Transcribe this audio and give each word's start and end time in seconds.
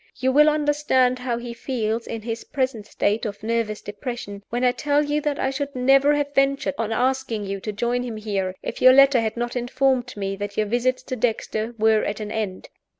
You 0.15 0.31
will 0.31 0.49
understand 0.49 1.19
how 1.19 1.37
he 1.37 1.53
feels, 1.53 2.07
in 2.07 2.23
his 2.23 2.43
present 2.43 2.87
state 2.87 3.23
of 3.23 3.43
nervous 3.43 3.81
depression, 3.81 4.43
when 4.49 4.63
I 4.63 4.71
tell 4.71 5.03
you 5.05 5.21
that 5.21 5.37
I 5.37 5.51
should 5.51 5.75
never 5.75 6.15
have 6.15 6.33
ventured 6.33 6.73
on 6.79 6.91
asking 6.91 7.45
you 7.45 7.59
to 7.59 7.71
join 7.71 8.01
him 8.01 8.17
here, 8.17 8.55
if 8.63 8.81
your 8.81 8.93
letter 8.93 9.21
had 9.21 9.37
not 9.37 9.55
informed 9.55 10.17
me 10.17 10.35
that 10.37 10.57
your 10.57 10.65
visits 10.65 11.03
to 11.03 11.15
Dexter 11.15 11.75
were 11.77 12.03
at 12.03 12.19
an 12.19 12.31
end. 12.31 12.69